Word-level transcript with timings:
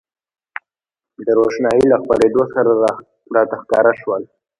د 1.25 1.27
روښنایۍ 1.39 1.83
له 1.91 1.97
خپرېدو 2.01 2.43
سره 2.53 2.71
راته 3.35 3.55
ښکاره 3.61 3.93
شول. 4.01 4.21